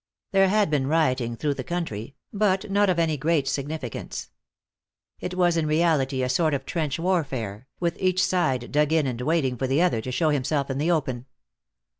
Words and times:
There 0.31 0.49
had 0.49 0.71
been 0.71 0.87
rioting 0.87 1.35
through 1.35 1.53
the 1.53 1.63
country, 1.63 2.15
but 2.33 2.71
not 2.71 2.89
of 2.89 2.97
any 2.97 3.17
great 3.17 3.47
significance. 3.47 4.31
It 5.19 5.35
was 5.35 5.57
in 5.57 5.67
reality 5.67 6.23
a 6.23 6.27
sort 6.29 6.55
of 6.55 6.65
trench 6.65 6.97
warfare, 6.97 7.67
with 7.79 8.01
each 8.01 8.25
side 8.25 8.71
dug 8.71 8.93
in 8.93 9.05
and 9.05 9.21
waiting 9.21 9.57
for 9.57 9.67
the 9.67 9.83
other 9.83 10.01
to 10.01 10.11
show 10.11 10.29
himself 10.31 10.71
in 10.71 10.79
the 10.79 10.89
open. 10.89 11.27